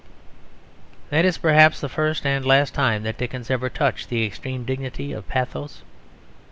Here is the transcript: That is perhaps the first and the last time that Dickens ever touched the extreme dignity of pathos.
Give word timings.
That 1.11 1.25
is 1.25 1.37
perhaps 1.37 1.79
the 1.79 1.87
first 1.87 2.25
and 2.25 2.43
the 2.43 2.47
last 2.47 2.73
time 2.73 3.03
that 3.03 3.19
Dickens 3.19 3.51
ever 3.51 3.69
touched 3.69 4.09
the 4.09 4.25
extreme 4.25 4.65
dignity 4.65 5.13
of 5.13 5.27
pathos. 5.27 5.83